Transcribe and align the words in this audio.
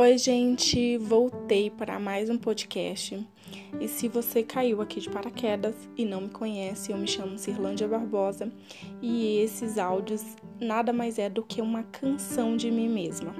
Oi, 0.00 0.16
gente, 0.16 0.96
voltei 0.96 1.68
para 1.68 2.00
mais 2.00 2.30
um 2.30 2.38
podcast. 2.38 3.22
E 3.78 3.86
se 3.86 4.08
você 4.08 4.42
caiu 4.42 4.80
aqui 4.80 4.98
de 4.98 5.10
paraquedas 5.10 5.74
e 5.94 6.06
não 6.06 6.22
me 6.22 6.30
conhece, 6.30 6.90
eu 6.90 6.96
me 6.96 7.06
chamo 7.06 7.36
Cirlândia 7.36 7.86
Barbosa 7.86 8.50
e 9.02 9.36
esses 9.40 9.76
áudios 9.76 10.24
nada 10.58 10.90
mais 10.90 11.18
é 11.18 11.28
do 11.28 11.42
que 11.42 11.60
uma 11.60 11.82
canção 11.82 12.56
de 12.56 12.70
mim 12.70 12.88
mesma. 12.88 13.34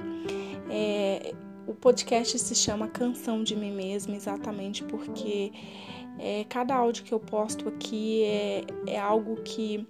É, 0.69 1.33
o 1.65 1.73
podcast 1.73 2.37
se 2.37 2.53
chama 2.53 2.87
Canção 2.87 3.43
de 3.43 3.55
Mim 3.55 3.71
Mesma 3.71 4.15
exatamente 4.15 4.83
porque 4.83 5.51
é, 6.19 6.45
cada 6.47 6.75
áudio 6.75 7.03
que 7.03 7.11
eu 7.11 7.19
posto 7.19 7.69
aqui 7.69 8.21
é, 8.23 8.63
é 8.85 8.99
algo 8.99 9.37
que 9.41 9.87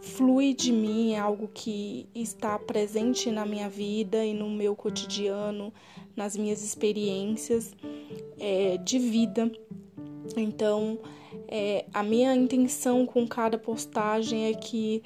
flui 0.00 0.54
de 0.54 0.72
mim, 0.72 1.12
é 1.12 1.18
algo 1.18 1.48
que 1.52 2.08
está 2.14 2.58
presente 2.58 3.30
na 3.30 3.44
minha 3.46 3.68
vida 3.68 4.24
e 4.24 4.34
no 4.34 4.50
meu 4.50 4.76
cotidiano, 4.76 5.72
nas 6.16 6.36
minhas 6.36 6.62
experiências 6.62 7.74
é, 8.38 8.76
de 8.78 8.98
vida. 8.98 9.50
Então, 10.36 10.98
é, 11.48 11.84
a 11.92 12.02
minha 12.02 12.34
intenção 12.34 13.06
com 13.06 13.26
cada 13.26 13.58
postagem 13.58 14.46
é 14.46 14.54
que 14.54 15.02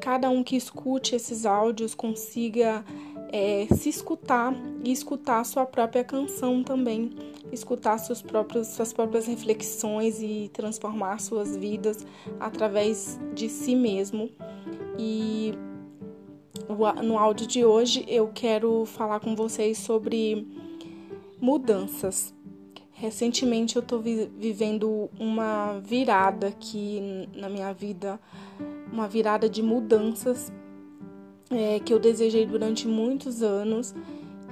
cada 0.00 0.30
um 0.30 0.42
que 0.42 0.56
escute 0.56 1.14
esses 1.14 1.44
áudios 1.44 1.94
consiga 1.94 2.84
é, 3.30 3.66
se 3.74 3.88
escutar 3.88 4.54
e 4.82 4.92
escutar 4.92 5.44
sua 5.44 5.66
própria 5.66 6.02
canção 6.02 6.62
também, 6.62 7.10
escutar 7.52 7.98
seus 7.98 8.22
próprios, 8.22 8.68
suas 8.68 8.92
próprias 8.92 9.26
reflexões 9.26 10.20
e 10.22 10.50
transformar 10.52 11.20
suas 11.20 11.56
vidas 11.56 12.06
através 12.40 13.18
de 13.34 13.48
si 13.48 13.74
mesmo. 13.74 14.30
E 14.98 15.52
no 17.02 17.18
áudio 17.18 17.46
de 17.46 17.64
hoje 17.64 18.04
eu 18.08 18.30
quero 18.34 18.84
falar 18.84 19.20
com 19.20 19.34
vocês 19.34 19.78
sobre 19.78 20.46
mudanças. 21.40 22.34
Recentemente 22.92 23.76
eu 23.76 23.80
estou 23.80 24.00
vivendo 24.00 25.08
uma 25.18 25.78
virada 25.78 26.48
aqui 26.48 27.28
na 27.34 27.48
minha 27.48 27.72
vida, 27.72 28.18
uma 28.92 29.06
virada 29.06 29.48
de 29.48 29.62
mudanças 29.62 30.52
é, 31.50 31.78
que 31.80 31.92
eu 31.94 31.98
desejei 31.98 32.44
durante 32.44 32.88
muitos 32.88 33.42
anos 33.42 33.94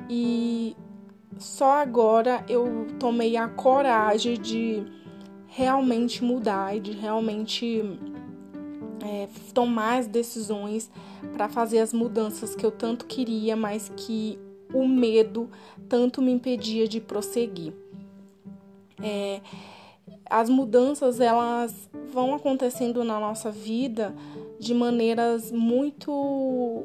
e 0.09 0.77
só 1.39 1.73
agora 1.73 2.45
eu 2.49 2.87
tomei 2.99 3.37
a 3.37 3.49
coragem 3.49 4.41
de 4.41 4.83
realmente 5.47 6.23
mudar 6.23 6.77
e 6.77 6.81
de 6.81 6.93
realmente 6.93 7.83
é, 9.07 9.29
tomar 9.55 9.99
as 9.99 10.09
decisões 10.09 10.91
para 11.33 11.49
fazer 11.49 11.79
as 11.79 11.93
mudanças 11.93 12.57
que 12.57 12.67
eu 12.67 12.73
tanto 12.73 13.07
queria, 13.07 13.55
mas 13.55 13.91
que 13.97 14.37
o 14.75 14.87
medo 14.87 15.49
tanto 15.89 16.21
me 16.21 16.33
impedia 16.33 16.89
de 16.89 17.01
prosseguir. 17.01 17.73
É, 19.01 19.41
as 20.29 20.49
mudanças 20.49 21.21
elas 21.21 21.89
vão 22.13 22.35
acontecendo 22.35 23.05
na 23.05 23.21
nossa 23.21 23.51
vida 23.51 24.15
de 24.59 24.75
maneiras 24.75 25.53
muito 25.53 26.85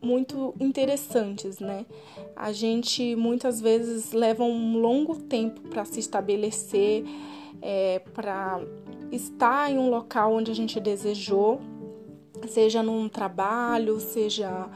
muito 0.00 0.52
interessantes, 0.58 1.60
né? 1.60 1.86
A 2.34 2.50
gente 2.50 3.14
muitas 3.14 3.60
vezes 3.60 4.12
leva 4.12 4.42
um 4.42 4.78
longo 4.78 5.16
tempo 5.16 5.60
para 5.68 5.84
se 5.84 6.00
estabelecer, 6.00 7.04
é, 7.60 8.00
para 8.12 8.60
estar 9.12 9.70
em 9.70 9.78
um 9.78 9.90
local 9.90 10.32
onde 10.32 10.50
a 10.50 10.54
gente 10.54 10.80
desejou, 10.80 11.60
seja 12.48 12.82
num 12.82 13.08
trabalho, 13.08 14.00
seja 14.00 14.68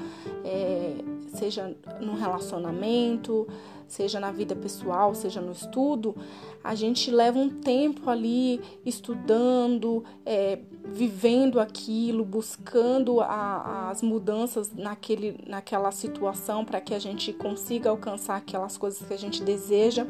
é, 0.44 0.96
seja 1.36 1.76
num 2.00 2.14
relacionamento, 2.14 3.46
seja 3.88 4.18
na 4.18 4.32
vida 4.32 4.56
pessoal, 4.56 5.14
seja 5.14 5.40
no 5.40 5.52
estudo, 5.52 6.14
a 6.62 6.74
gente 6.74 7.10
leva 7.10 7.38
um 7.38 7.48
tempo 7.48 8.10
ali 8.10 8.60
estudando, 8.84 10.02
é, 10.24 10.58
vivendo 10.84 11.60
aquilo, 11.60 12.24
buscando 12.24 13.20
a, 13.20 13.90
as 13.90 14.02
mudanças 14.02 14.72
naquele, 14.74 15.38
naquela 15.46 15.92
situação 15.92 16.64
para 16.64 16.80
que 16.80 16.92
a 16.92 16.98
gente 16.98 17.32
consiga 17.32 17.90
alcançar 17.90 18.36
aquelas 18.36 18.76
coisas 18.76 19.06
que 19.06 19.14
a 19.14 19.18
gente 19.18 19.42
deseja. 19.42 20.06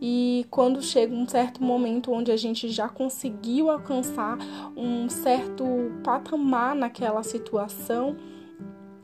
E 0.00 0.46
quando 0.48 0.80
chega 0.80 1.12
um 1.12 1.28
certo 1.28 1.62
momento 1.62 2.12
onde 2.12 2.30
a 2.30 2.36
gente 2.36 2.68
já 2.68 2.88
conseguiu 2.88 3.68
alcançar 3.70 4.38
um 4.76 5.08
certo 5.08 5.64
patamar 6.04 6.76
naquela 6.76 7.24
situação, 7.24 8.16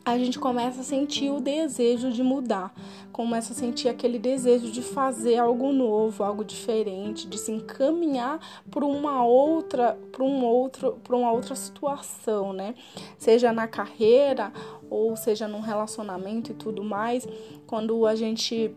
a 0.04 0.18
gente 0.18 0.38
começa 0.38 0.80
a 0.80 0.84
sentir 0.84 1.30
o 1.30 1.40
desejo 1.40 2.10
de 2.10 2.22
mudar, 2.22 2.74
começa 3.12 3.52
a 3.52 3.56
sentir 3.56 3.88
aquele 3.88 4.18
desejo 4.18 4.70
de 4.70 4.82
fazer 4.82 5.38
algo 5.38 5.72
novo, 5.72 6.24
algo 6.24 6.44
diferente, 6.44 7.26
de 7.28 7.38
se 7.38 7.52
encaminhar 7.52 8.40
para 8.70 8.84
uma 8.84 9.24
outra, 9.24 9.96
para 10.10 10.24
um 10.24 10.44
outro, 10.44 10.98
para 11.04 11.16
uma 11.16 11.30
outra 11.30 11.54
situação, 11.54 12.52
né? 12.52 12.74
Seja 13.16 13.52
na 13.52 13.68
carreira 13.68 14.52
ou 14.90 15.16
seja 15.16 15.46
num 15.46 15.60
relacionamento 15.60 16.50
e 16.50 16.54
tudo 16.54 16.82
mais, 16.82 17.26
quando 17.66 18.04
a 18.04 18.14
gente 18.16 18.74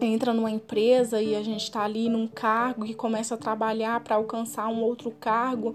entra 0.00 0.32
numa 0.32 0.50
empresa 0.50 1.22
e 1.22 1.34
a 1.34 1.42
gente 1.42 1.62
está 1.62 1.82
ali 1.82 2.08
num 2.08 2.26
cargo 2.26 2.84
e 2.84 2.94
começa 2.94 3.34
a 3.34 3.38
trabalhar 3.38 4.00
para 4.00 4.16
alcançar 4.16 4.68
um 4.68 4.82
outro 4.82 5.10
cargo 5.10 5.74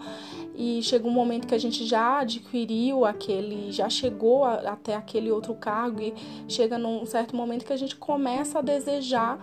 e 0.56 0.82
chega 0.84 1.08
um 1.08 1.12
momento 1.12 1.48
que 1.48 1.56
a 1.56 1.60
gente 1.60 1.86
já 1.86 2.20
adquiriu 2.20 3.06
aquele, 3.06 3.72
já 3.72 3.90
chegou 3.90 4.44
a, 4.44 4.56
até 4.56 4.96
aquele 4.96 5.32
outro 5.32 5.54
cargo 5.54 6.02
e 6.02 6.14
chega 6.48 6.78
num 6.78 7.06
certo 7.06 7.36
momento 7.36 7.66
que 7.66 7.74
a 7.74 7.78
gente 7.78 7.96
começa 7.96 8.60
a 8.60 8.62
desejar 8.62 9.40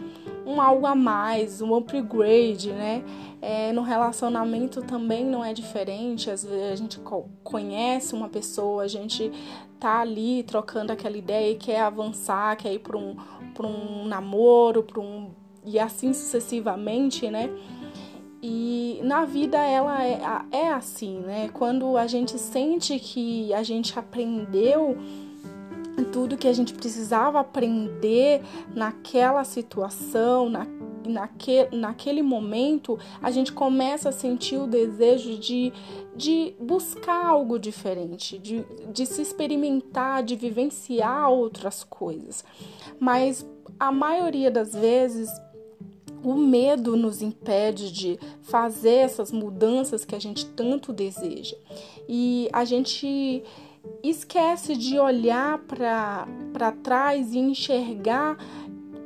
um 0.46 0.60
algo 0.60 0.86
a 0.86 0.94
mais, 0.94 1.60
um 1.60 1.74
upgrade, 1.74 2.70
né? 2.72 3.04
É, 3.40 3.72
no 3.72 3.82
relacionamento 3.82 4.82
também 4.82 5.24
não 5.24 5.44
é 5.44 5.52
diferente. 5.52 6.30
Às 6.30 6.42
vezes 6.42 6.72
a 6.72 6.76
gente 6.76 7.00
conhece 7.44 8.14
uma 8.14 8.28
pessoa, 8.28 8.82
a 8.82 8.88
gente 8.88 9.30
tá 9.78 10.00
ali 10.00 10.42
trocando 10.42 10.92
aquela 10.92 11.16
ideia 11.16 11.52
e 11.52 11.54
quer 11.54 11.80
avançar, 11.80 12.56
quer 12.56 12.72
ir 12.72 12.80
para 12.80 12.96
um, 12.96 13.16
um 13.66 14.06
namoro, 14.06 14.82
para 14.82 15.00
um. 15.00 15.30
e 15.64 15.78
assim 15.78 16.12
sucessivamente, 16.12 17.30
né? 17.30 17.50
E 18.40 19.00
na 19.02 19.24
vida 19.24 19.58
ela 19.58 20.04
é, 20.04 20.20
é 20.52 20.72
assim, 20.72 21.20
né? 21.20 21.50
Quando 21.52 21.96
a 21.96 22.06
gente 22.06 22.38
sente 22.38 22.98
que 22.98 23.52
a 23.52 23.62
gente 23.62 23.98
aprendeu 23.98 24.96
tudo 26.04 26.36
que 26.36 26.48
a 26.48 26.52
gente 26.52 26.72
precisava 26.74 27.40
aprender 27.40 28.42
naquela 28.74 29.44
situação, 29.44 30.48
na, 30.48 30.66
naque, 31.06 31.68
naquele 31.72 32.22
momento, 32.22 32.98
a 33.22 33.30
gente 33.30 33.52
começa 33.52 34.08
a 34.08 34.12
sentir 34.12 34.56
o 34.56 34.66
desejo 34.66 35.38
de, 35.38 35.72
de 36.16 36.54
buscar 36.60 37.26
algo 37.26 37.58
diferente, 37.58 38.38
de, 38.38 38.64
de 38.92 39.06
se 39.06 39.22
experimentar, 39.22 40.22
de 40.22 40.36
vivenciar 40.36 41.30
outras 41.30 41.84
coisas. 41.84 42.44
Mas 42.98 43.46
a 43.78 43.92
maioria 43.92 44.50
das 44.50 44.72
vezes 44.72 45.30
o 46.22 46.34
medo 46.34 46.96
nos 46.96 47.22
impede 47.22 47.92
de 47.92 48.18
fazer 48.42 48.96
essas 48.96 49.30
mudanças 49.30 50.04
que 50.04 50.14
a 50.14 50.18
gente 50.18 50.46
tanto 50.46 50.92
deseja. 50.92 51.56
E 52.08 52.48
a 52.52 52.64
gente 52.64 53.42
esquece 54.02 54.76
de 54.76 54.98
olhar 54.98 55.58
para 55.60 56.72
trás 56.82 57.32
e 57.32 57.38
enxergar 57.38 58.36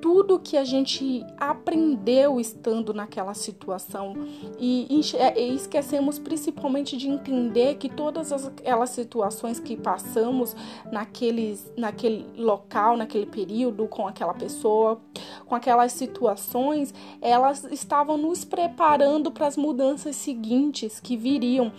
tudo 0.02 0.40
que 0.40 0.56
a 0.56 0.64
gente 0.64 1.24
aprendeu 1.38 2.40
estando 2.40 2.92
naquela 2.92 3.34
situação. 3.34 4.14
E, 4.58 4.88
e, 4.90 5.54
esquecemos 5.54 6.18
principalmente 6.18 6.96
de 6.96 7.08
entender 7.08 7.76
que 7.76 7.88
todas 7.88 8.32
aquelas 8.32 8.90
situações 8.90 9.60
que 9.60 9.76
passamos 9.76 10.56
naqueles, 10.90 11.72
naquele 11.76 12.26
local, 12.36 12.96
naquele 12.96 13.26
período, 13.26 13.86
com 13.86 14.08
aquela 14.08 14.34
pessoa, 14.34 15.00
com 15.46 15.54
aquelas 15.54 15.92
situações, 15.92 16.92
elas 17.20 17.62
estavam 17.70 18.18
nos 18.18 18.44
preparando 18.44 19.30
para 19.30 19.46
as 19.46 19.56
mudanças 19.56 20.16
seguintes 20.16 20.98
que 20.98 21.16
viriam. 21.16 21.72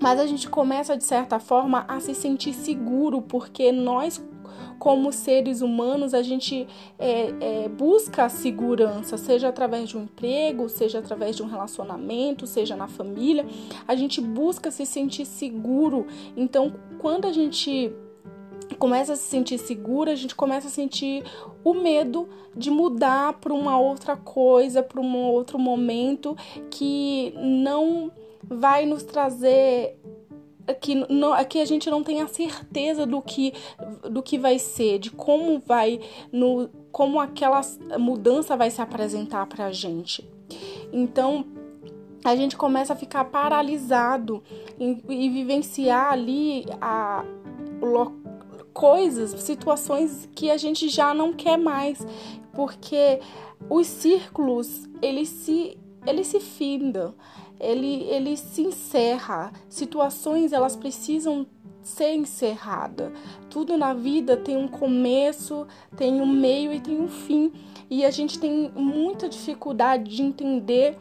Mas 0.00 0.20
a 0.20 0.26
gente 0.26 0.48
começa 0.48 0.96
de 0.96 1.04
certa 1.04 1.40
forma 1.40 1.84
a 1.88 1.98
se 1.98 2.14
sentir 2.14 2.52
seguro 2.52 3.20
porque 3.20 3.72
nós 3.72 4.22
como 4.78 5.12
seres 5.12 5.62
humanos, 5.62 6.14
a 6.14 6.22
gente 6.22 6.66
é, 6.98 7.34
é, 7.40 7.68
busca 7.68 8.24
a 8.24 8.28
segurança, 8.28 9.16
seja 9.16 9.48
através 9.48 9.88
de 9.88 9.96
um 9.96 10.04
emprego, 10.04 10.68
seja 10.68 10.98
através 10.98 11.36
de 11.36 11.42
um 11.42 11.46
relacionamento, 11.46 12.46
seja 12.46 12.76
na 12.76 12.88
família, 12.88 13.46
a 13.86 13.94
gente 13.94 14.20
busca 14.20 14.70
se 14.70 14.84
sentir 14.86 15.24
seguro. 15.24 16.06
Então, 16.36 16.74
quando 16.98 17.26
a 17.26 17.32
gente 17.32 17.92
começa 18.78 19.12
a 19.12 19.16
se 19.16 19.24
sentir 19.24 19.58
segura, 19.58 20.12
a 20.12 20.16
gente 20.16 20.34
começa 20.34 20.68
a 20.68 20.70
sentir 20.70 21.22
o 21.62 21.74
medo 21.74 22.28
de 22.56 22.70
mudar 22.70 23.34
para 23.34 23.52
uma 23.52 23.78
outra 23.78 24.16
coisa, 24.16 24.82
para 24.82 25.00
um 25.00 25.16
outro 25.26 25.58
momento 25.58 26.36
que 26.70 27.34
não 27.36 28.10
vai 28.42 28.84
nos 28.86 29.02
trazer 29.02 29.98
que, 30.80 30.94
não, 31.12 31.32
que 31.44 31.58
a 31.60 31.64
gente 31.64 31.90
não 31.90 32.02
tem 32.02 32.22
a 32.22 32.28
certeza 32.28 33.06
do 33.06 33.20
que, 33.20 33.52
do 34.10 34.22
que 34.22 34.38
vai 34.38 34.58
ser, 34.58 34.98
de 34.98 35.10
como 35.10 35.58
vai, 35.60 36.00
no, 36.30 36.68
como 36.90 37.20
aquela 37.20 37.60
mudança 37.98 38.56
vai 38.56 38.70
se 38.70 38.80
apresentar 38.80 39.46
para 39.46 39.66
a 39.66 39.72
gente. 39.72 40.28
Então, 40.92 41.44
a 42.24 42.36
gente 42.36 42.56
começa 42.56 42.92
a 42.92 42.96
ficar 42.96 43.24
paralisado 43.24 44.42
e, 44.78 45.02
e 45.08 45.30
vivenciar 45.30 46.12
ali 46.12 46.64
a, 46.80 47.24
coisas, 48.72 49.30
situações 49.42 50.28
que 50.34 50.50
a 50.50 50.56
gente 50.56 50.88
já 50.88 51.12
não 51.12 51.32
quer 51.32 51.58
mais, 51.58 51.98
porque 52.52 53.20
os 53.68 53.86
círculos 53.86 54.88
eles 55.00 55.28
se 55.28 55.78
eles 56.04 56.26
se 56.26 56.40
findam, 56.40 57.14
ele, 57.62 58.02
ele 58.10 58.36
se 58.36 58.62
encerra. 58.62 59.52
Situações 59.68 60.52
elas 60.52 60.74
precisam 60.74 61.46
ser 61.82 62.12
encerrada. 62.14 63.12
Tudo 63.48 63.76
na 63.78 63.94
vida 63.94 64.36
tem 64.36 64.56
um 64.56 64.68
começo, 64.68 65.66
tem 65.96 66.20
um 66.20 66.26
meio 66.26 66.72
e 66.72 66.80
tem 66.80 67.00
um 67.00 67.08
fim. 67.08 67.52
E 67.88 68.04
a 68.04 68.10
gente 68.10 68.38
tem 68.38 68.70
muita 68.74 69.28
dificuldade 69.28 70.14
de 70.14 70.22
entender 70.22 70.98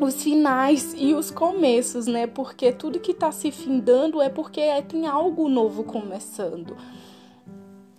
os 0.00 0.22
finais 0.22 0.94
e 0.96 1.14
os 1.14 1.30
começos, 1.30 2.06
né? 2.06 2.26
Porque 2.26 2.72
tudo 2.72 3.00
que 3.00 3.12
está 3.12 3.30
se 3.32 3.50
findando 3.50 4.20
é 4.20 4.28
porque 4.28 4.60
tem 4.88 5.06
algo 5.06 5.48
novo 5.48 5.84
começando. 5.84 6.76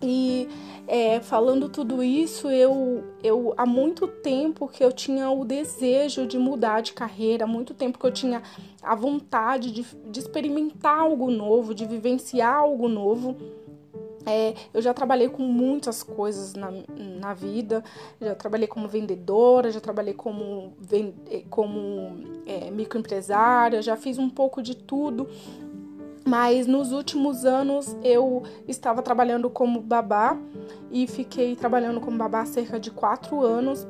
E 0.02 0.48
é, 0.88 1.20
falando 1.20 1.70
tudo 1.70 2.04
isso, 2.04 2.50
eu, 2.50 3.04
eu 3.24 3.54
há 3.58 3.66
muito 3.66 4.08
tempo 4.08 4.68
que 4.68 4.84
eu 4.84 4.92
tinha 4.92 5.30
o 5.30 5.44
desejo 5.44 6.28
de 6.28 6.38
mudar 6.38 6.82
de 6.82 6.94
carreira, 6.94 7.46
há 7.46 7.48
muito 7.48 7.74
tempo 7.74 7.98
que 7.98 8.06
eu 8.06 8.12
tinha 8.12 8.44
a 8.82 8.96
vontade 8.96 9.72
de, 9.72 9.84
de 10.10 10.20
experimentar 10.20 11.00
algo 11.00 11.32
novo, 11.32 11.74
de 11.74 11.86
vivenciar 11.86 12.54
algo 12.54 12.88
novo. 12.88 13.36
É, 14.26 14.54
eu 14.74 14.82
já 14.82 14.94
trabalhei 14.94 15.30
com 15.30 15.42
muitas 15.44 16.04
coisas 16.04 16.54
na, 16.54 16.70
na 16.98 17.34
vida, 17.34 17.82
já 18.20 18.36
trabalhei 18.36 18.68
como 18.68 18.86
vendedora, 18.86 19.72
já 19.72 19.80
trabalhei 19.80 20.14
como, 20.14 20.74
como 21.50 22.42
é, 22.46 22.70
microempresária, 22.70 23.82
já 23.82 23.96
fiz 23.96 24.20
um 24.20 24.30
pouco 24.30 24.62
de 24.62 24.76
tudo, 24.76 25.30
mas 26.28 26.68
nos 26.68 26.92
últimos 26.92 27.46
anos 27.46 27.96
eu 28.04 28.44
estava 28.68 29.02
trabalhando 29.02 29.50
como 29.50 29.80
babá 29.80 30.38
e 30.92 31.08
fiquei 31.08 31.56
trabalhando 31.56 32.02
como 32.02 32.18
babá 32.18 32.46
cerca 32.46 32.78
de 32.78 32.92
quatro 32.92 33.42
anos. 33.42 33.88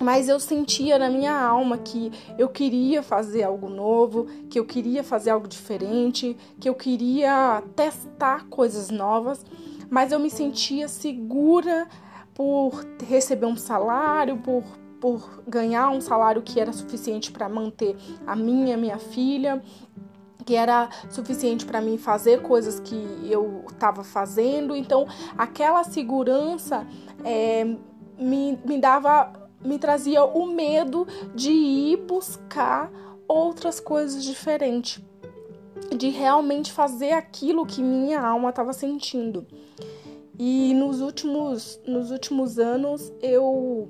Mas 0.00 0.28
eu 0.28 0.38
sentia 0.38 0.96
na 0.96 1.10
minha 1.10 1.36
alma 1.36 1.76
que 1.76 2.12
eu 2.38 2.48
queria 2.48 3.02
fazer 3.02 3.42
algo 3.42 3.68
novo, 3.68 4.26
que 4.48 4.56
eu 4.56 4.64
queria 4.64 5.02
fazer 5.02 5.30
algo 5.30 5.48
diferente, 5.48 6.36
que 6.60 6.68
eu 6.68 6.74
queria 6.76 7.60
testar 7.74 8.46
coisas 8.46 8.88
novas, 8.90 9.44
mas 9.90 10.12
eu 10.12 10.20
me 10.20 10.30
sentia 10.30 10.86
segura 10.86 11.88
por 12.32 12.86
receber 13.04 13.46
um 13.46 13.56
salário, 13.56 14.36
por, 14.36 14.62
por 15.00 15.42
ganhar 15.48 15.90
um 15.90 16.00
salário 16.00 16.40
que 16.40 16.60
era 16.60 16.72
suficiente 16.72 17.32
para 17.32 17.48
manter 17.48 17.96
a 18.24 18.36
minha, 18.36 18.76
minha 18.76 18.98
filha 18.98 19.60
que 20.48 20.54
era 20.54 20.88
suficiente 21.10 21.66
para 21.66 21.78
mim 21.78 21.98
fazer 21.98 22.40
coisas 22.40 22.80
que 22.80 22.96
eu 23.30 23.66
estava 23.70 24.02
fazendo. 24.02 24.74
Então, 24.74 25.06
aquela 25.36 25.84
segurança 25.84 26.86
é, 27.22 27.66
me, 28.18 28.58
me 28.64 28.80
dava, 28.80 29.30
me 29.62 29.78
trazia 29.78 30.24
o 30.24 30.46
medo 30.46 31.06
de 31.34 31.50
ir 31.50 31.98
buscar 31.98 32.90
outras 33.28 33.78
coisas 33.78 34.24
diferentes, 34.24 35.04
de 35.94 36.08
realmente 36.08 36.72
fazer 36.72 37.12
aquilo 37.12 37.66
que 37.66 37.82
minha 37.82 38.18
alma 38.18 38.48
estava 38.48 38.72
sentindo. 38.72 39.46
E 40.38 40.72
nos 40.72 41.02
últimos, 41.02 41.78
nos 41.86 42.10
últimos 42.10 42.58
anos 42.58 43.12
eu 43.20 43.86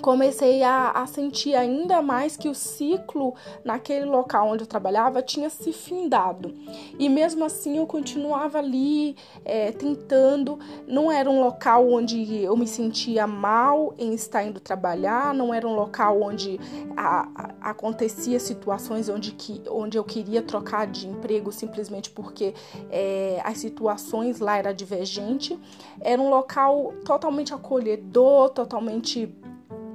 comecei 0.00 0.62
a, 0.62 0.90
a, 0.90 1.06
sentir 1.06 1.54
ainda 1.54 2.00
mais 2.00 2.36
que 2.36 2.48
o 2.48 2.54
ciclo 2.54 3.34
naquele 3.64 4.04
local 4.04 4.48
onde 4.48 4.62
eu 4.62 4.66
trabalhava 4.66 5.22
tinha 5.22 5.50
se 5.50 5.72
findado. 5.72 6.54
E 6.98 7.08
mesmo 7.08 7.44
assim 7.44 7.78
eu 7.78 7.86
continuava 7.86 8.58
ali 8.58 9.16
é, 9.44 9.72
tentando. 9.72 10.58
Não 10.86 11.10
era 11.10 11.28
um 11.28 11.40
local 11.40 11.90
onde 11.90 12.42
eu 12.42 12.56
me 12.56 12.66
sentia 12.66 13.26
mal 13.26 13.94
em 13.98 14.14
estar 14.14 14.44
indo 14.44 14.60
trabalhar, 14.60 15.34
não 15.34 15.52
era 15.52 15.66
um 15.66 15.74
local 15.74 16.22
onde 16.22 16.58
a, 16.96 17.28
a, 17.34 17.70
acontecia 17.70 18.38
situações 18.40 19.08
onde, 19.08 19.32
que, 19.32 19.62
onde 19.68 19.98
eu 19.98 20.04
queria 20.04 20.42
trocar 20.42 20.86
de 20.86 21.06
emprego 21.08 21.52
simplesmente 21.52 22.10
porque 22.10 22.54
é, 22.90 23.40
as 23.44 23.58
situações 23.58 24.38
lá 24.40 24.56
eram 24.56 24.72
divergentes. 24.72 25.58
Era 26.00 26.20
um 26.20 26.30
local 26.30 26.94
totalmente 27.04 27.52
acolhedor, 27.52 28.50
totalmente 28.50 29.34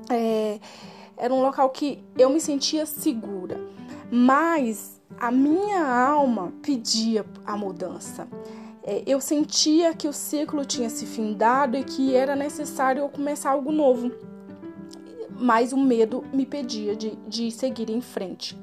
é, 0.10 0.60
era 1.18 1.34
um 1.34 1.42
local 1.42 1.70
que 1.70 2.04
eu 2.18 2.30
me 2.30 2.40
sentia 2.40 2.86
segura, 2.86 3.60
mas 4.12 5.02
a 5.20 5.32
minha 5.32 5.86
alma 5.86 6.54
pedia 6.62 7.26
a 7.46 7.56
mudança. 7.56 8.28
É, 8.84 9.04
eu 9.08 9.22
sentia 9.22 9.94
que 9.94 10.08
o 10.08 10.14
ciclo 10.14 10.66
tinha 10.66 10.90
se 10.90 11.06
findado 11.06 11.78
e 11.78 11.84
que 11.84 12.16
era 12.16 12.36
necessário 12.36 13.02
eu 13.02 13.10
começar 13.10 13.52
algo 13.52 13.72
novo, 13.72 14.12
mas 15.40 15.72
o 15.72 15.78
medo 15.78 16.24
me 16.34 16.46
pedia 16.46 16.96
de, 16.96 17.16
de 17.28 17.50
seguir 17.52 17.90
em 17.90 18.02
frente. 18.02 18.62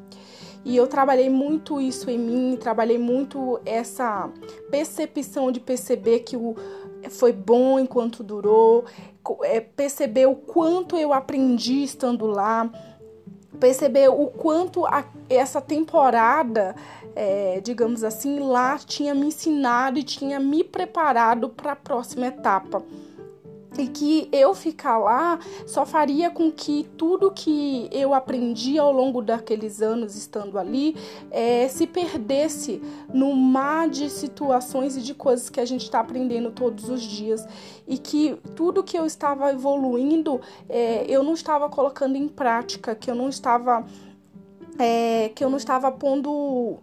E 0.62 0.76
eu 0.76 0.86
trabalhei 0.86 1.31
muito 1.31 1.81
isso 1.81 2.10
em 2.10 2.19
mim, 2.19 2.56
trabalhei 2.60 2.98
muito 2.98 3.58
essa 3.64 4.31
percepção 4.70 5.50
de 5.50 5.58
perceber 5.58 6.20
que 6.20 6.36
o, 6.36 6.54
foi 7.08 7.32
bom 7.32 7.78
enquanto 7.78 8.22
durou, 8.22 8.84
é, 9.43 9.61
perceber 9.61 10.26
o 10.26 10.34
quanto 10.34 10.96
eu 10.96 11.12
aprendi 11.12 11.82
estando 11.82 12.26
lá, 12.26 12.70
perceber 13.58 14.08
o 14.08 14.26
quanto 14.26 14.87
a, 14.87 15.05
essa 15.28 15.61
temporada, 15.61 16.75
é, 17.14 17.61
digamos 17.61 18.02
assim, 18.05 18.38
lá 18.38 18.78
tinha 18.78 19.14
me 19.14 19.26
ensinado 19.26 19.99
e 19.99 20.02
tinha 20.02 20.40
me 20.40 20.64
preparado 20.64 21.49
para 21.49 21.72
a 21.72 21.76
próxima 21.76 22.26
etapa 22.26 22.82
e 23.78 23.87
que 23.87 24.28
eu 24.32 24.55
ficar 24.55 24.99
lá 24.99 25.38
só 25.67 25.87
faria 25.87 26.31
com 26.31 26.50
que 26.50 26.88
tudo 26.96 27.31
que 27.31 27.88
eu 27.93 28.12
aprendi 28.12 28.78
ao 28.78 28.93
longo 28.93 29.22
daqueles 29.22 29.81
anos 29.81 30.17
estando 30.17 30.58
ali 30.58 30.96
é, 31.31 31.69
se 31.69 31.87
perdesse 31.87 32.82
no 33.12 33.34
mar 33.34 33.88
de 33.88 34.11
situações 34.11 34.96
e 34.96 35.02
de 35.02 35.14
coisas 35.14 35.49
que 35.49 35.61
a 35.61 35.64
gente 35.64 35.82
está 35.82 36.00
aprendendo 36.00 36.50
todos 36.50 36.89
os 36.89 37.03
dias. 37.03 37.46
E 37.86 37.96
que 37.96 38.36
tudo 38.55 38.82
que 38.82 38.98
eu 38.98 39.06
estava 39.06 39.50
evoluindo 39.50 40.41
é, 40.69 41.05
eu 41.08 41.22
não 41.22 41.34
estava 41.34 41.69
colocando 41.69 42.17
em 42.17 42.29
prática, 42.29 42.94
que 42.94 43.10
eu 43.10 43.15
não 43.15 43.29
estava 43.29 43.84
é, 44.79 45.31
que 45.34 45.44
eu 45.44 45.50
não 45.50 45.58
estava 45.58 45.93
pondo 45.93 46.79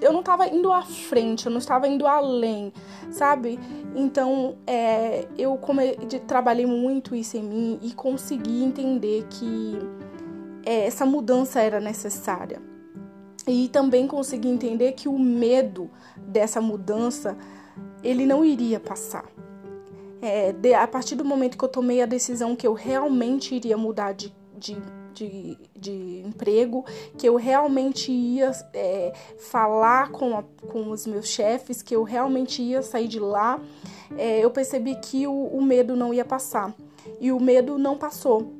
eu 0.00 0.12
não 0.12 0.20
estava 0.20 0.46
indo 0.46 0.72
à 0.72 0.82
frente, 0.82 1.46
eu 1.46 1.52
não 1.52 1.58
estava 1.58 1.86
indo 1.86 2.06
além, 2.06 2.72
sabe? 3.10 3.58
Então, 3.94 4.56
é, 4.66 5.26
eu 5.36 5.56
come, 5.56 5.94
trabalhei 6.26 6.66
muito 6.66 7.14
isso 7.14 7.36
em 7.36 7.42
mim 7.42 7.78
e 7.82 7.92
consegui 7.92 8.62
entender 8.62 9.26
que 9.28 9.78
é, 10.64 10.86
essa 10.86 11.04
mudança 11.04 11.60
era 11.60 11.80
necessária. 11.80 12.60
E 13.46 13.68
também 13.68 14.06
consegui 14.06 14.48
entender 14.48 14.92
que 14.92 15.08
o 15.08 15.18
medo 15.18 15.90
dessa 16.16 16.60
mudança, 16.60 17.36
ele 18.02 18.26
não 18.26 18.44
iria 18.44 18.78
passar. 18.78 19.24
É, 20.22 20.52
de, 20.52 20.74
a 20.74 20.86
partir 20.86 21.14
do 21.14 21.24
momento 21.24 21.56
que 21.56 21.64
eu 21.64 21.68
tomei 21.68 22.02
a 22.02 22.06
decisão 22.06 22.54
que 22.54 22.66
eu 22.66 22.74
realmente 22.74 23.54
iria 23.54 23.76
mudar 23.76 24.12
de, 24.12 24.34
de 24.58 24.76
de, 25.20 25.58
de 25.76 26.22
emprego, 26.24 26.84
que 27.18 27.28
eu 27.28 27.36
realmente 27.36 28.10
ia 28.10 28.50
é, 28.72 29.12
falar 29.38 30.10
com, 30.10 30.36
a, 30.36 30.44
com 30.68 30.90
os 30.90 31.06
meus 31.06 31.28
chefes, 31.28 31.82
que 31.82 31.94
eu 31.94 32.02
realmente 32.02 32.62
ia 32.62 32.82
sair 32.82 33.08
de 33.08 33.20
lá, 33.20 33.60
é, 34.16 34.40
eu 34.40 34.50
percebi 34.50 34.94
que 34.96 35.26
o, 35.26 35.32
o 35.32 35.62
medo 35.62 35.94
não 35.94 36.14
ia 36.14 36.24
passar. 36.24 36.74
E 37.20 37.32
o 37.32 37.40
medo 37.40 37.78
não 37.78 37.96
passou. 37.96 38.54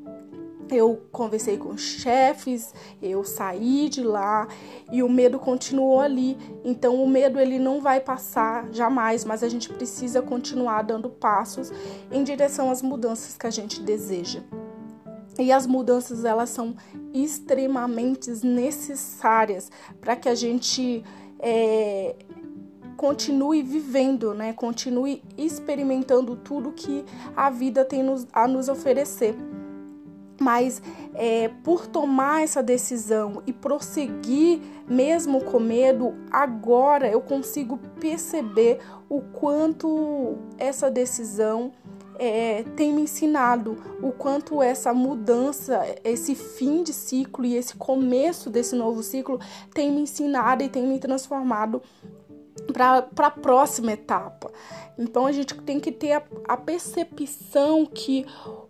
Eu 0.71 1.03
conversei 1.11 1.57
com 1.57 1.71
os 1.71 1.81
chefes, 1.81 2.73
eu 3.03 3.25
saí 3.25 3.89
de 3.89 4.05
lá 4.05 4.47
e 4.93 5.03
o 5.03 5.09
medo 5.09 5.37
continuou 5.37 5.99
ali. 5.99 6.39
Então 6.65 7.03
o 7.03 7.09
medo 7.09 7.41
ele 7.41 7.59
não 7.59 7.81
vai 7.81 8.01
passar 8.01 8.69
jamais, 8.71 9.25
mas 9.25 9.43
a 9.43 9.49
gente 9.49 9.69
precisa 9.69 10.23
continuar 10.23 10.83
dando 10.83 11.11
passos 11.11 11.73
em 12.13 12.23
direção 12.23 12.71
às 12.71 12.83
mudanças 12.83 13.37
que 13.37 13.47
a 13.49 13.51
gente 13.51 13.83
deseja. 13.83 14.43
E 15.39 15.53
as 15.53 15.67
mudanças 15.67 16.25
elas 16.25 16.51
são 16.51 16.75
extremamente 17.15 18.31
necessárias 18.45 19.71
para 20.01 20.17
que 20.17 20.29
a 20.29 20.35
gente 20.35 21.03
é, 21.39 22.15
continue 22.97 23.63
vivendo, 23.63 24.35
né? 24.35 24.53
Continue 24.53 25.23
experimentando 25.39 26.37
tudo 26.37 26.73
que 26.73 27.03
a 27.35 27.49
vida 27.49 27.83
tem 27.83 28.03
nos, 28.03 28.27
a 28.31 28.47
nos 28.47 28.69
oferecer. 28.69 29.35
mas 30.39 30.83
é, 31.15 31.49
por 31.63 31.87
tomar 31.87 32.43
essa 32.43 32.63
decisão 32.63 33.43
e 33.47 33.53
prosseguir 33.53 34.61
mesmo 34.89 35.45
com 35.45 35.61
medo, 35.61 36.15
agora 36.31 37.09
eu 37.09 37.21
consigo 37.21 37.79
perceber 38.01 38.79
o 39.09 39.21
quanto 39.21 40.39
essa 40.59 40.91
decisão 40.91 41.73
é, 42.23 42.65
tem 42.77 42.93
me 42.93 43.01
ensinado, 43.01 43.79
o 44.03 44.13
quanto 44.13 44.61
essa 44.63 44.93
mudança, 44.93 45.83
esse 46.05 46.35
fim 46.35 46.83
de 46.83 46.93
ciclo 46.93 47.47
e 47.47 47.57
esse 47.57 47.75
começo 47.77 48.51
desse 48.51 48.77
novo 48.77 49.03
ciclo 49.03 49.41
tem 49.73 49.91
me 49.91 50.03
ensinado 50.03 50.63
e 50.63 50.69
tem 50.69 50.87
me 50.87 50.99
transformado 50.99 51.81
para 52.75 53.09
a 53.27 53.31
próxima 53.31 53.93
etapa. 53.93 54.53
Então 54.99 55.25
a 55.25 55.33
gente 55.33 55.55
tem 55.63 55.81
que 55.81 55.91
ter 55.91 56.13
a, 56.13 56.23
a 56.47 56.59
percepção 56.59 57.87
que 57.87 58.27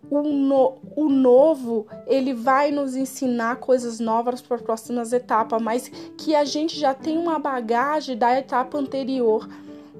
o, 0.09 0.21
no, 0.21 0.77
o 0.95 1.09
novo 1.09 1.87
ele 2.07 2.33
vai 2.33 2.71
nos 2.71 2.95
ensinar 2.95 3.57
coisas 3.57 3.99
novas 3.99 4.41
para 4.41 4.55
as 4.55 4.61
próximas 4.61 5.11
etapas, 5.11 5.61
mas 5.61 5.89
que 6.17 6.33
a 6.35 6.45
gente 6.45 6.79
já 6.79 6.93
tem 6.93 7.17
uma 7.17 7.37
bagagem 7.37 8.17
da 8.17 8.39
etapa 8.39 8.77
anterior. 8.77 9.45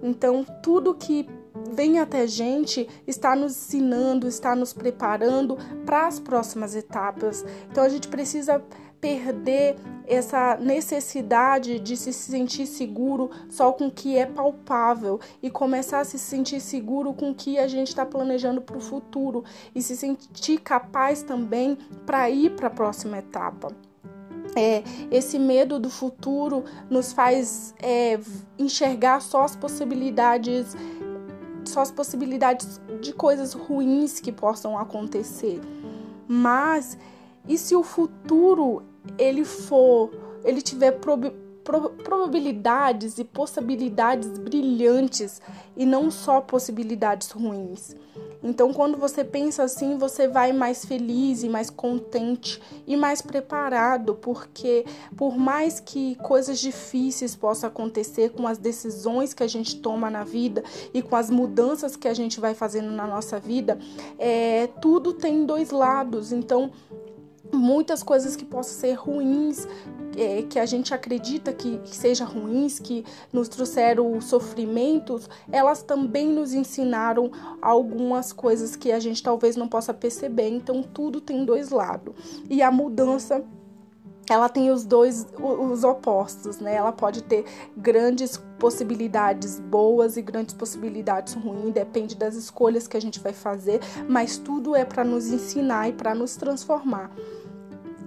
Então 0.01 0.46
tudo 0.63 0.93
que 0.93 1.27
vem 1.72 2.00
até 2.00 2.25
gente 2.27 2.88
está 3.06 3.36
nos 3.36 3.51
ensinando, 3.51 4.27
está 4.27 4.56
nos 4.56 4.74
preparando 4.74 5.58
para 5.86 6.08
as 6.08 6.20
próximas 6.20 6.75
etapas. 6.75 7.46
Então 7.70 7.84
a 7.84 7.89
gente 7.89 8.08
precisa 8.08 8.63
perder 9.01 9.75
essa 10.08 10.56
necessidade 10.58 11.80
de 11.80 11.98
se 11.98 12.13
sentir 12.13 12.68
seguro 12.68 13.32
só 13.50 13.72
com 13.72 13.88
o 13.88 13.91
que 13.91 14.15
é 14.15 14.27
palpável 14.27 15.20
e 15.41 15.50
começar 15.50 16.01
a 16.01 16.06
se 16.06 16.20
sentir 16.20 16.60
seguro 16.60 17.13
com 17.13 17.32
o 17.32 17.36
que 17.36 17.58
a 17.58 17.68
gente 17.68 17.88
está 17.88 18.06
planejando 18.06 18.62
para 18.62 18.77
o 18.77 18.82
futuro 18.82 19.44
e 19.74 19.82
se 19.82 19.98
sentir 19.98 20.60
capaz 20.60 21.24
também 21.24 21.77
para 22.06 22.30
ir 22.30 22.51
para 22.51 22.68
a 22.68 22.72
próxima 22.72 23.18
etapa. 23.18 23.75
É, 24.56 24.84
esse 25.10 25.39
medo 25.39 25.80
do 25.80 25.89
futuro 25.89 26.65
nos 26.89 27.13
faz 27.13 27.74
é, 27.82 28.20
enxergar 28.60 29.22
só 29.22 29.44
as 29.44 29.56
possibilidades, 29.56 30.75
só 31.71 31.81
as 31.81 31.91
possibilidades 31.91 32.79
de 33.01 33.13
coisas 33.13 33.53
ruins 33.53 34.19
que 34.19 34.31
possam 34.31 34.77
acontecer. 34.77 35.59
Mas 36.27 36.97
e 37.47 37.57
se 37.57 37.75
o 37.75 37.83
futuro 37.83 38.83
ele 39.17 39.43
for, 39.43 40.11
ele 40.43 40.61
tiver 40.61 40.91
pro, 41.63 41.89
probabilidades 41.89 43.18
e 43.18 43.24
possibilidades 43.24 44.38
brilhantes 44.38 45.41
e 45.75 45.86
não 45.86 46.12
só 46.12 46.41
possibilidades 46.41 47.32
ruins. 47.32 47.96
Então, 48.44 48.74
quando 48.74 48.98
você 48.98 49.24
pensa 49.24 49.63
assim, 49.63 49.98
você 49.98 50.27
vai 50.27 50.51
mais 50.51 50.84
feliz 50.84 51.44
e 51.44 51.50
mais 51.50 51.70
contente 51.70 52.60
e 52.88 52.98
mais 52.98 53.22
preparado, 53.22 54.15
porque 54.15 54.84
por 55.15 55.38
mais 55.38 55.80
que 55.80 56.15
coisas 56.15 56.60
difíceis 56.60 57.36
possam 57.36 57.70
acontecer 57.70 58.32
com 58.32 58.48
as 58.48 58.58
decisões 58.58 59.34
que 59.34 59.44
a 59.44 59.48
gente 59.48 59.80
toma 59.80 60.10
na 60.10 60.24
vida 60.24 60.63
e 60.91 61.03
com 61.03 61.15
as 61.15 61.30
mudanças 61.30 61.96
que 61.96 62.08
a 62.08 62.13
gente 62.15 62.39
vai 62.39 62.56
fazendo 62.56 62.89
na 62.91 63.06
nossa 63.06 63.39
vida, 63.39 63.77
é, 64.18 64.68
tudo 64.82 65.13
tem 65.13 65.46
dois 65.46 65.70
lados. 65.70 66.32
Então, 66.32 66.72
muitas 67.53 68.03
coisas 68.03 68.36
que 68.36 68.46
possam 68.46 68.79
ser 68.79 68.93
ruins, 68.93 69.67
é, 70.17 70.41
que 70.43 70.60
a 70.60 70.65
gente 70.65 70.93
acredita 70.93 71.53
que, 71.53 71.77
que 71.79 71.96
seja 71.96 72.25
ruins, 72.25 72.79
que 72.79 73.05
nos 73.31 73.48
trouxeram 73.48 74.20
sofrimentos, 74.22 75.29
elas 75.51 75.81
também 75.84 76.27
nos 76.27 76.53
ensinaram 76.53 77.31
algumas 77.62 78.34
coisas 78.34 78.75
que 78.75 78.91
a 78.91 79.00
gente 79.00 79.22
talvez 79.22 79.55
não 79.55 79.67
possa 79.67 79.93
perceber. 79.93 80.50
Então 80.50 80.84
tudo 80.84 81.22
tem 81.22 81.46
dois 81.46 81.70
lados. 81.70 82.13
E 82.50 82.62
a 82.62 82.72
mudança 82.72 83.43
ela 84.29 84.48
tem 84.48 84.72
os 84.72 84.86
dois 84.86 85.27
os 85.38 85.84
opostos, 85.84 86.60
né? 86.60 86.75
Ela 86.75 86.91
pode 86.91 87.24
ter 87.24 87.43
grandes 87.75 88.38
possibilidades 88.60 89.60
boas 89.60 90.15
e 90.15 90.22
grandes 90.22 90.53
possibilidades 90.53 91.34
ruins, 91.34 91.74
depende 91.74 92.15
das 92.15 92.36
escolhas 92.36 92.88
que 92.88 92.96
a 92.96 93.01
gente 93.01 93.20
vai 93.20 93.34
fazer, 93.34 93.81
mas 94.08 94.38
tudo 94.38 94.75
é 94.75 94.86
para 94.86 95.03
nos 95.03 95.27
ensinar 95.27 95.89
e 95.89 95.93
para 95.93 96.15
nos 96.15 96.36
transformar. 96.38 97.12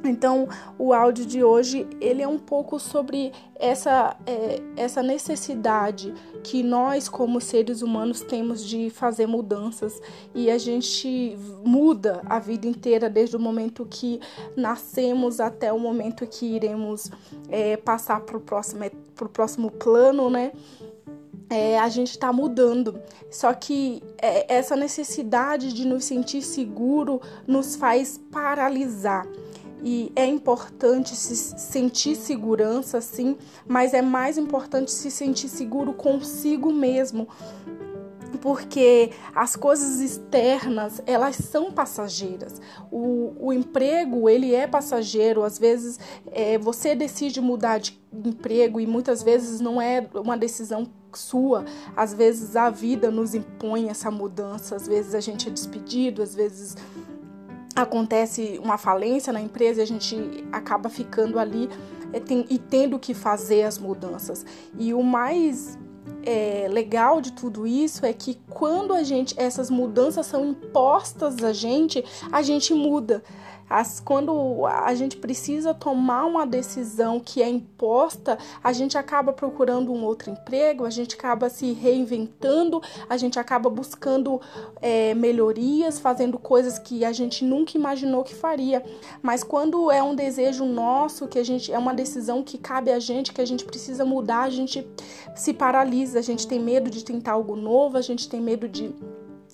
Então, 0.05 0.49
o 0.79 0.93
áudio 0.93 1.25
de 1.25 1.43
hoje 1.43 1.87
ele 2.01 2.23
é 2.23 2.29
um 2.29 2.39
pouco 2.39 2.79
sobre 2.79 3.33
essa, 3.57 4.17
é, 4.27 4.61
essa 4.77 5.03
necessidade 5.03 6.13
que 6.43 6.63
nós, 6.63 7.09
como 7.09 7.41
seres 7.41 7.81
humanos, 7.81 8.21
temos 8.21 8.65
de 8.65 8.91
fazer 8.91 9.27
mudanças 9.27 10.01
e 10.35 10.51
a 10.51 10.59
gente 10.59 11.37
muda 11.65 12.21
a 12.27 12.39
vida 12.39 12.67
inteira, 12.67 13.09
desde 13.09 13.37
o 13.37 13.41
momento 13.41 13.87
que 13.87 14.21
nascemos 14.55 15.41
até 15.41 15.73
o 15.73 15.79
momento 15.79 16.27
que 16.27 16.45
iremos 16.45 17.11
é, 17.49 17.77
passar 17.77 18.21
para 18.21 18.37
o 18.37 18.41
próximo, 18.41 18.85
próximo 19.33 19.71
plano, 19.71 20.29
né? 20.29 20.53
É, 21.49 21.79
a 21.79 21.89
gente 21.89 22.11
está 22.11 22.33
mudando. 22.33 23.01
Só 23.31 23.53
que 23.55 24.03
é, 24.19 24.55
essa 24.55 24.75
necessidade 24.77 25.73
de 25.73 25.87
nos 25.87 26.05
sentir 26.05 26.43
seguro 26.43 27.21
nos 27.47 27.77
faz 27.77 28.19
paralisar. 28.31 29.27
E 29.85 30.11
é 30.17 30.25
importante 30.25 31.14
se 31.14 31.37
sentir 31.37 32.17
segurança, 32.17 33.03
sim, 33.03 33.37
mas 33.69 33.93
é 33.93 34.00
mais 34.00 34.38
importante 34.38 34.91
se 34.91 35.11
sentir 35.11 35.49
seguro 35.49 35.93
consigo 35.93 36.73
mesmo, 36.73 37.29
porque 38.41 39.11
as 39.35 39.57
coisas 39.57 40.00
externas 40.00 41.03
elas 41.07 41.37
são 41.37 41.71
passageiras. 41.71 42.61
O, 42.91 43.35
o 43.38 43.53
emprego 43.53 44.29
ele 44.29 44.55
é 44.55 44.67
passageiro. 44.67 45.43
Às 45.43 45.59
vezes 45.59 45.99
é, 46.33 46.59
você 46.59 46.95
decide 46.95 47.41
mudar 47.41 47.79
de 47.79 47.99
emprego 48.12 48.81
e 48.81 48.87
muitas 48.87 49.23
vezes 49.23 49.61
não 49.61 49.81
é 49.81 50.07
uma 50.14 50.37
decisão 50.37 50.87
sua. 51.12 51.64
Às 51.97 52.12
vezes 52.12 52.57
a 52.57 52.71
vida 52.71 53.11
nos 53.11 53.35
impõe 53.35 53.88
essa 53.88 54.11
mudança. 54.11 54.76
Às 54.76 54.87
vezes 54.87 55.14
a 55.14 55.21
gente 55.21 55.49
é 55.49 55.50
despedido. 55.50 56.23
Às 56.23 56.35
vezes 56.35 56.76
acontece 57.75 58.61
uma 58.62 58.78
falência 58.78 59.33
na 59.33 59.40
empresa 59.40 59.81
e 59.81 59.83
a 59.83 59.87
gente 59.87 60.45
acaba 60.52 60.88
ficando 60.88 61.38
ali 61.38 61.69
é, 62.12 62.23
e 62.49 62.59
tendo 62.59 62.99
que 62.99 63.14
fazer 63.14 63.64
as 63.64 63.78
mudanças. 63.78 64.47
E 64.78 64.95
o 64.95 65.02
mais 65.02 65.78
é, 66.25 66.69
legal 66.71 67.21
de 67.21 67.33
tudo 67.33 67.66
isso 67.66 68.07
é 68.07 68.12
que 68.12 68.38
quando 68.49 68.95
a 68.95 69.02
gente 69.02 69.35
essas 69.38 69.71
mudanças 69.71 70.26
são 70.26 70.47
impostas 70.47 71.43
a 71.43 71.52
gente, 71.52 72.04
a 72.31 72.43
gente 72.43 72.73
muda. 72.73 73.23
As, 73.68 74.00
quando 74.00 74.66
a 74.66 74.94
gente 74.94 75.16
precisa 75.16 75.73
tomar 75.73 76.26
uma 76.26 76.47
decisão 76.47 77.18
que 77.18 77.42
é 77.42 77.49
imposta, 77.49 78.38
a 78.62 78.73
gente 78.73 78.97
acaba 78.99 79.33
procurando 79.33 79.92
um 79.92 80.04
outro 80.04 80.30
emprego, 80.30 80.85
a 80.85 80.90
gente 80.90 81.14
acaba 81.14 81.49
se 81.49 81.73
reinventando, 81.73 82.83
a 83.09 83.16
gente 83.16 83.38
acaba 83.38 83.71
buscando 83.71 84.40
é, 84.80 85.14
melhorias, 85.14 85.99
fazendo 85.99 86.38
coisas 86.38 86.78
que 86.78 87.04
a 87.04 87.12
gente 87.12 87.44
nunca 87.44 87.76
imaginou 87.76 88.23
que 88.23 88.35
faria. 88.35 88.85
Mas 89.23 89.42
quando 89.42 89.90
é 89.90 90.02
um 90.02 90.14
desejo 90.14 90.64
nosso, 90.64 91.26
que 91.26 91.38
a 91.38 91.44
gente 91.44 91.73
é 91.73 91.78
uma 91.78 91.94
decisão 91.94 92.42
que 92.42 92.59
cabe 92.59 92.92
a 92.92 92.99
gente, 92.99 93.33
que 93.33 93.40
a 93.40 93.47
gente 93.47 93.64
precisa 93.64 94.04
mudar, 94.04 94.42
a 94.42 94.50
gente 94.50 94.87
se 95.35 95.52
paralisa, 95.52 96.18
a 96.18 96.23
gente 96.23 96.47
tem 96.47 96.61
medo 96.61 96.90
de 96.90 97.04
tentar 97.04 97.33
algo 97.33 97.56
novo, 97.56 97.97
a 97.97 98.02
gente 98.02 98.28
tem 98.28 98.40
medo 98.40 98.68
de 98.68 98.94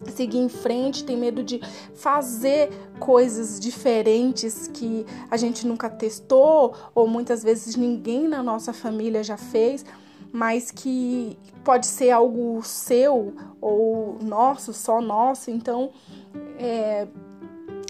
seguir 0.09 0.39
em 0.39 0.49
frente, 0.49 1.05
tem 1.05 1.17
medo 1.17 1.43
de 1.43 1.61
fazer 1.95 2.71
coisas 2.99 3.61
diferentes 3.61 4.69
que 4.69 5.05
a 5.31 5.37
gente 5.37 5.67
nunca 5.67 5.91
testou 5.91 6.75
ou 6.95 7.07
muitas 7.07 7.43
vezes 7.43 7.77
ninguém 7.77 8.27
na 8.27 8.43
nossa 8.43 8.73
família 8.73 9.23
já 9.23 9.37
fez, 9.37 9.85
mas 10.33 10.71
que 10.71 11.37
pode 11.65 11.87
ser 11.87 12.11
algo 12.11 12.63
seu 12.63 13.35
ou 13.61 14.19
nosso, 14.23 14.73
só 14.73 15.01
nosso. 15.01 15.51
Então, 15.51 15.91
é, 16.59 17.07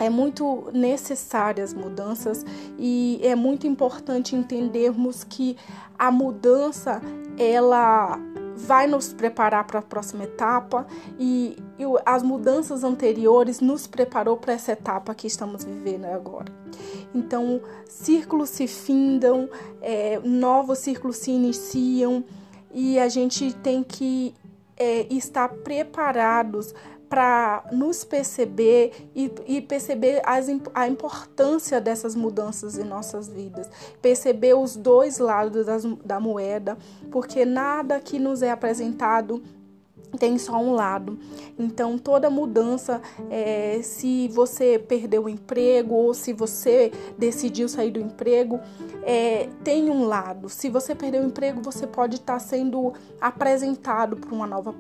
é 0.01 0.09
muito 0.09 0.71
necessárias 0.73 1.71
as 1.71 1.75
mudanças 1.75 2.45
e 2.79 3.21
é 3.23 3.35
muito 3.35 3.67
importante 3.67 4.35
entendermos 4.35 5.23
que 5.23 5.57
a 5.99 6.11
mudança 6.11 7.01
ela 7.39 8.19
vai 8.67 8.87
nos 8.87 9.13
preparar 9.13 9.67
para 9.67 9.81
a 9.81 9.83
próxima 9.83 10.25
etapa 10.25 10.87
e, 11.19 11.57
e, 11.79 11.85
as 12.05 12.23
mudanças 12.23 12.85
anteriores 12.85 13.61
nos 13.61 13.87
preparou 13.87 14.37
para 14.37 14.53
essa 14.53 14.73
etapa 14.73 15.15
que 15.15 15.27
estamos 15.27 15.65
vivendo 15.65 16.05
agora. 16.07 16.53
Então, 17.15 17.61
círculos 17.89 18.51
se 18.51 18.67
findam, 18.67 19.49
é, 19.81 20.21
novos 20.23 20.79
círculos 20.79 21.17
se 21.17 21.31
iniciam 21.31 22.25
e 22.73 22.99
a 22.99 23.09
gente 23.09 23.53
tem 23.55 23.83
que 23.83 24.35
é, 24.77 25.07
estar 25.13 25.49
preparados 25.49 26.75
para 27.11 27.65
nos 27.73 28.05
perceber 28.05 29.11
e, 29.17 29.33
e 29.45 29.61
perceber 29.61 30.23
as, 30.25 30.47
a 30.73 30.87
importância 30.87 31.81
dessas 31.81 32.15
mudanças 32.15 32.79
em 32.79 32.85
nossas 32.85 33.29
vidas, 33.29 33.69
perceber 34.01 34.55
os 34.55 34.77
dois 34.77 35.19
lados 35.19 35.67
das, 35.67 35.85
da 36.05 36.21
moeda, 36.21 36.79
porque 37.11 37.45
nada 37.45 37.99
que 37.99 38.17
nos 38.17 38.43
é 38.43 38.51
apresentado 38.53 39.43
tem 40.19 40.39
só 40.39 40.57
um 40.57 40.73
lado. 40.73 41.19
Então, 41.59 41.99
toda 41.99 42.31
mudança, 42.31 43.01
é, 43.31 43.81
se 43.83 44.29
você 44.29 44.79
perdeu 44.79 45.25
o 45.25 45.29
emprego 45.29 45.95
ou 45.95 46.15
se 46.15 46.33
você 46.33 46.93
decidiu 47.19 47.69
sair 47.69 47.91
do 47.91 48.01
emprego, 48.01 48.61
é, 49.03 49.49
tem 49.65 49.91
um 49.91 50.05
lado. 50.05 50.49
Se 50.49 50.69
você 50.69 50.95
perdeu 50.95 51.23
o 51.23 51.27
emprego, 51.27 51.61
você 51.63 51.87
pode 51.87 52.17
estar 52.17 52.39
sendo 52.39 52.93
apresentado 53.21 54.17
para 54.17 54.35
uma 54.35 54.47
nova 54.47 54.75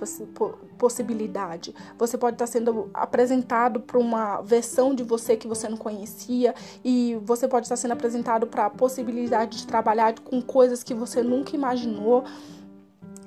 possibilidade. 0.79 1.75
Você 1.99 2.17
pode 2.17 2.35
estar 2.35 2.47
sendo 2.47 2.91
apresentado 2.93 3.81
para 3.81 3.99
uma 3.99 4.41
versão 4.41 4.95
de 4.95 5.03
você 5.03 5.37
que 5.37 5.49
você 5.49 5.69
não 5.69 5.77
conhecia 5.77 6.55
e 6.85 7.19
você 7.23 7.47
pode 7.47 7.67
estar 7.67 7.77
sendo 7.77 7.93
apresentado 7.93 8.47
para 8.47 8.67
a 8.67 8.71
possibilidade 8.71 9.59
de 9.59 9.67
trabalhar 9.67 10.19
com 10.21 10.41
coisas 10.41 10.83
que 10.83 10.95
você 10.95 11.23
nunca 11.23 11.55
imaginou 11.55 12.25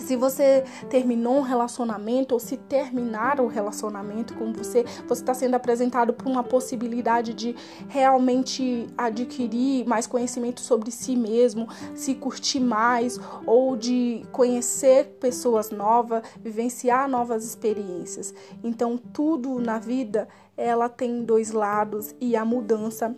se 0.04 0.18
você 0.18 0.64
terminou 0.90 1.38
um 1.38 1.42
relacionamento 1.42 2.34
ou 2.34 2.40
se 2.40 2.58
terminar 2.58 3.40
o 3.40 3.48
relacionamento 3.48 4.34
com 4.34 4.52
você, 4.52 4.84
você 5.08 5.22
está 5.22 5.34
sendo 5.34 5.56
apresentado 5.56 6.14
por 6.14 6.28
uma 6.28 6.44
possibilidade 6.44 7.34
de 7.34 7.56
realmente 7.88 8.88
adquirir 8.98 9.88
mais 9.88 10.06
conhecimento 10.06 10.60
sobre 10.60 10.92
si 10.92 11.16
mesmo, 11.16 11.68
se 11.96 12.16
curtir 12.16 12.60
mais 12.60 13.18
ou 13.46 13.78
de 13.78 14.26
conhecer 14.32 15.18
pessoas 15.22 15.72
novas, 15.72 16.24
vivenciar 16.42 17.08
novas 17.08 17.46
experiências. 17.46 18.34
Então, 18.64 18.98
tudo 18.98 19.58
na 19.58 19.80
vida 19.80 20.28
ela 20.58 20.90
tem 20.90 21.24
dois 21.24 21.52
lados 21.52 22.14
e 22.20 22.36
a 22.36 22.46
mudança 22.46 23.16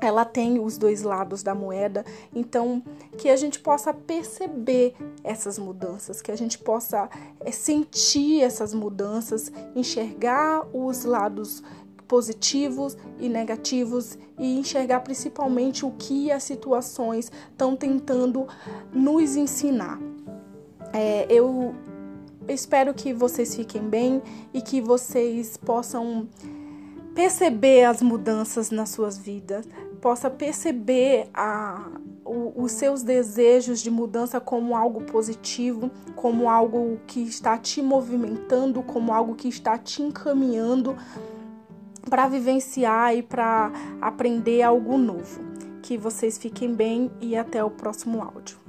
ela 0.00 0.24
tem 0.24 0.58
os 0.58 0.78
dois 0.78 1.02
lados 1.02 1.42
da 1.42 1.54
moeda, 1.54 2.04
então 2.34 2.82
que 3.16 3.28
a 3.28 3.36
gente 3.36 3.58
possa 3.58 3.92
perceber 3.92 4.94
essas 5.24 5.58
mudanças, 5.58 6.22
que 6.22 6.30
a 6.30 6.36
gente 6.36 6.58
possa 6.58 7.08
é, 7.40 7.50
sentir 7.50 8.42
essas 8.42 8.72
mudanças, 8.72 9.50
enxergar 9.74 10.66
os 10.72 11.04
lados 11.04 11.62
positivos 12.06 12.96
e 13.18 13.28
negativos 13.28 14.16
e 14.38 14.58
enxergar 14.58 15.00
principalmente 15.00 15.84
o 15.84 15.90
que 15.90 16.32
as 16.32 16.42
situações 16.42 17.30
estão 17.50 17.76
tentando 17.76 18.46
nos 18.92 19.36
ensinar. 19.36 19.98
É, 20.92 21.26
eu 21.28 21.74
espero 22.48 22.94
que 22.94 23.12
vocês 23.12 23.54
fiquem 23.54 23.82
bem 23.82 24.22
e 24.54 24.62
que 24.62 24.80
vocês 24.80 25.58
possam 25.58 26.26
perceber 27.14 27.84
as 27.84 28.00
mudanças 28.00 28.70
nas 28.70 28.90
suas 28.90 29.18
vidas, 29.18 29.66
possa 30.00 30.30
perceber 30.30 31.28
a, 31.34 31.88
o, 32.24 32.62
os 32.62 32.72
seus 32.72 33.02
desejos 33.02 33.80
de 33.80 33.90
mudança 33.90 34.40
como 34.40 34.76
algo 34.76 35.02
positivo, 35.02 35.90
como 36.14 36.48
algo 36.48 37.00
que 37.06 37.22
está 37.22 37.56
te 37.58 37.82
movimentando, 37.82 38.82
como 38.82 39.12
algo 39.12 39.34
que 39.34 39.48
está 39.48 39.76
te 39.78 40.02
encaminhando 40.02 40.96
para 42.08 42.26
vivenciar 42.26 43.16
e 43.16 43.22
para 43.22 43.72
aprender 44.00 44.62
algo 44.62 44.96
novo. 44.96 45.40
Que 45.82 45.96
vocês 45.96 46.36
fiquem 46.36 46.74
bem 46.74 47.10
e 47.20 47.36
até 47.36 47.64
o 47.64 47.70
próximo 47.70 48.22
áudio. 48.22 48.67